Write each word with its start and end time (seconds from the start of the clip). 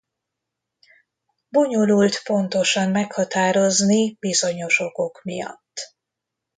Bonyolult 1.49 2.21
pontosan 2.23 2.89
meghatározni 2.91 4.17
bizonyos 4.19 4.79
okok 4.79 5.21
miatt. 5.23 5.95